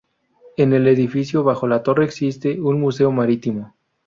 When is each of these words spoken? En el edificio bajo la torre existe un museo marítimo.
En 0.57 0.73
el 0.73 0.87
edificio 0.87 1.43
bajo 1.43 1.67
la 1.67 1.83
torre 1.83 2.05
existe 2.05 2.59
un 2.59 2.79
museo 2.81 3.11
marítimo. 3.11 3.75